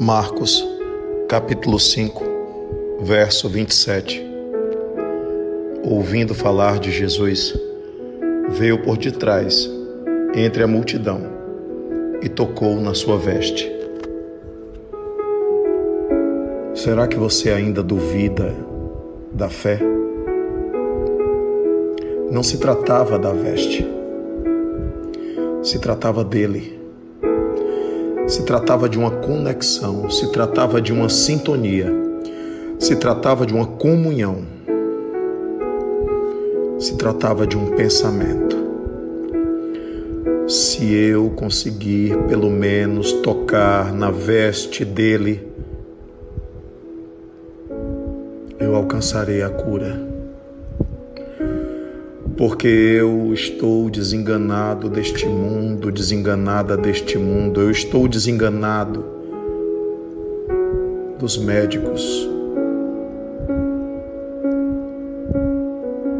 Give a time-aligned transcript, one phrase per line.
[0.00, 0.66] Marcos,
[1.28, 2.24] capítulo 5,
[3.02, 4.26] verso 27.
[5.84, 7.54] Ouvindo falar de Jesus,
[8.48, 9.70] veio por detrás,
[10.34, 11.20] entre a multidão,
[12.22, 13.70] e tocou na sua veste.
[16.72, 18.56] Será que você ainda duvida
[19.30, 19.78] da fé?
[22.30, 23.86] Não se tratava da veste,
[25.62, 26.79] se tratava dele
[28.30, 31.92] se tratava de uma conexão, se tratava de uma sintonia,
[32.78, 34.44] se tratava de uma comunhão,
[36.78, 38.56] se tratava de um pensamento.
[40.46, 45.48] Se eu conseguir pelo menos tocar na veste dele,
[48.60, 50.19] eu alcançarei a cura
[52.40, 59.04] porque eu estou desenganado deste mundo, desenganada deste mundo, eu estou desenganado
[61.18, 62.26] dos médicos,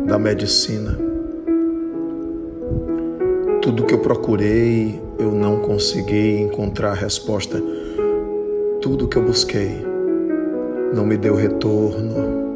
[0.07, 0.95] da medicina.
[3.63, 7.63] Tudo que eu procurei, eu não consegui encontrar resposta.
[8.83, 9.71] Tudo que eu busquei
[10.95, 12.50] não me deu retorno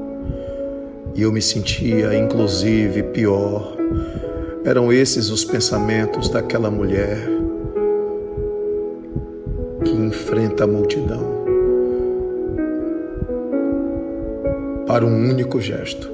[1.14, 3.76] e eu me sentia, inclusive, pior.
[4.64, 7.18] Eram esses os pensamentos daquela mulher
[9.84, 11.44] que enfrenta a multidão
[14.86, 16.10] para um único gesto.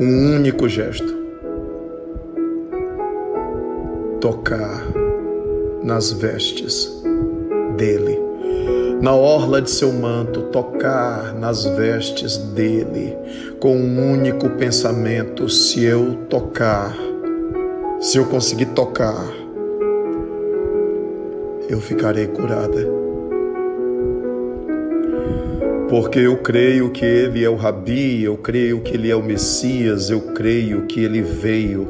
[0.00, 1.18] Um único gesto.
[4.20, 4.86] Tocar
[5.82, 7.02] nas vestes
[7.76, 8.29] dele
[9.00, 13.16] na orla de seu manto, tocar nas vestes dele,
[13.58, 16.94] com um único pensamento: se eu tocar,
[18.00, 19.26] se eu conseguir tocar,
[21.68, 23.00] eu ficarei curada.
[25.88, 30.08] Porque eu creio que ele é o Rabi, eu creio que ele é o Messias,
[30.08, 31.88] eu creio que ele veio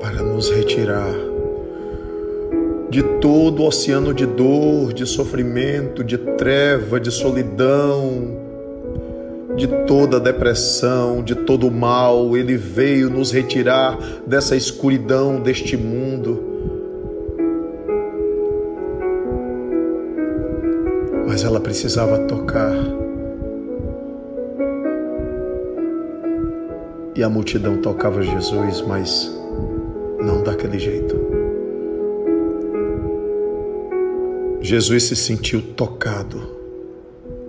[0.00, 1.27] para nos retirar
[2.90, 8.46] de todo o oceano de dor, de sofrimento, de treva, de solidão,
[9.56, 12.36] de toda depressão, de todo o mal.
[12.36, 16.42] Ele veio nos retirar dessa escuridão deste mundo.
[21.26, 22.74] Mas ela precisava tocar.
[27.14, 29.36] E a multidão tocava Jesus, mas
[30.20, 31.17] não daquele jeito.
[34.60, 36.40] Jesus se sentiu tocado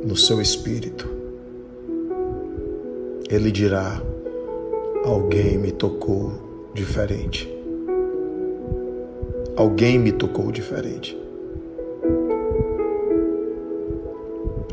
[0.06, 1.10] no seu espírito.
[3.30, 4.02] Ele dirá:
[5.04, 6.32] Alguém me tocou
[6.74, 7.52] diferente.
[9.56, 11.18] Alguém me tocou diferente.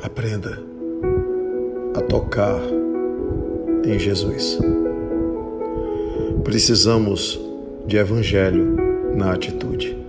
[0.03, 0.62] Aprenda
[1.94, 2.60] a tocar
[3.84, 4.58] em Jesus.
[6.44, 7.41] Precisamos
[7.86, 8.76] de evangelho
[9.16, 10.05] na atitude.